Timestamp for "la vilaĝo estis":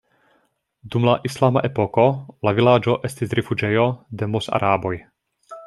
2.49-3.37